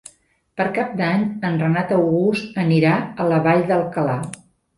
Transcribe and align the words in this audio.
Per 0.61 0.65
Cap 0.77 0.95
d'Any 1.01 1.25
en 1.49 1.59
Renat 1.63 1.93
August 1.99 2.57
anirà 2.65 2.95
a 2.97 3.29
la 3.35 3.39
Vall 3.49 3.63
d'Alcalà. 3.71 4.19